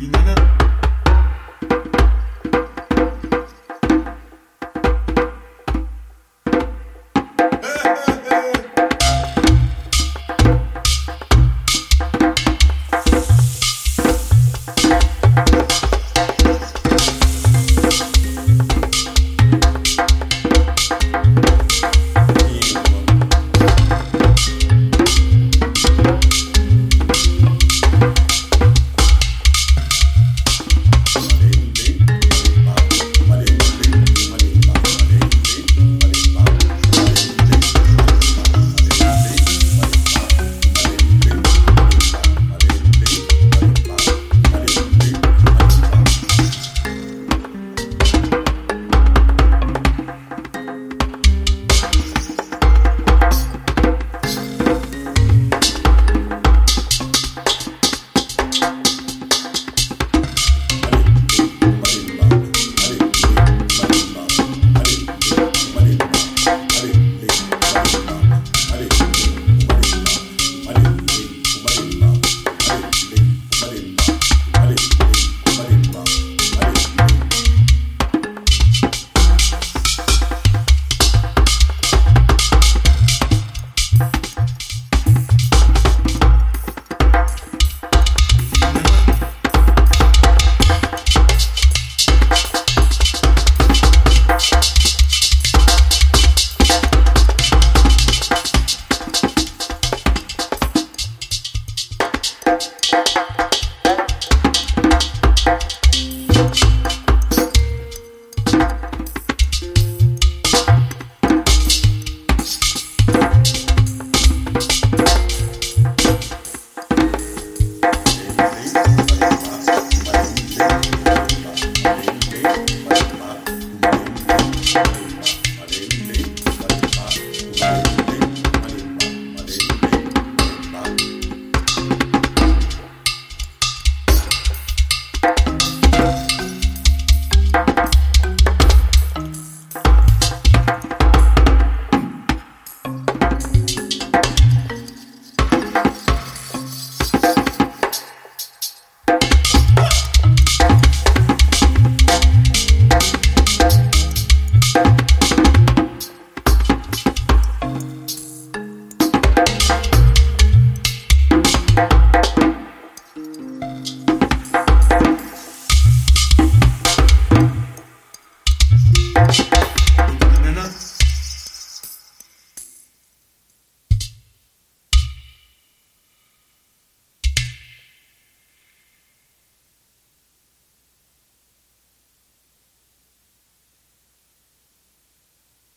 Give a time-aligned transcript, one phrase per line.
[0.00, 0.57] you know that.